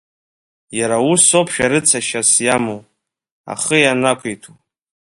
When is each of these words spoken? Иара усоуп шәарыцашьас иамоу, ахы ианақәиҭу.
Иара 0.79 0.97
усоуп 1.11 1.47
шәарыцашьас 1.53 2.29
иамоу, 2.45 2.81
ахы 3.51 3.77
ианақәиҭу. 3.81 4.55